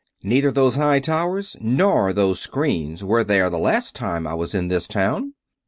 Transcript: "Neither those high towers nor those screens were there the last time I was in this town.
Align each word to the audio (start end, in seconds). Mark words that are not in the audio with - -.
"Neither 0.23 0.51
those 0.51 0.77
high 0.77 0.99
towers 0.99 1.55
nor 1.61 2.11
those 2.11 2.39
screens 2.39 3.03
were 3.03 3.23
there 3.23 3.51
the 3.51 3.59
last 3.59 3.93
time 3.93 4.25
I 4.25 4.33
was 4.33 4.55
in 4.55 4.67
this 4.67 4.87
town. 4.87 5.33